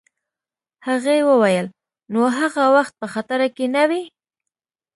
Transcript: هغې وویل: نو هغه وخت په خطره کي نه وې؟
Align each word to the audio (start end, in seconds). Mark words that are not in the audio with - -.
هغې 0.87 1.17
وویل: 1.29 1.65
نو 2.11 2.21
هغه 2.37 2.63
وخت 2.75 2.93
په 2.99 3.07
خطره 3.13 3.47
کي 3.55 3.65
نه 3.75 3.83
وې؟ 3.89 4.01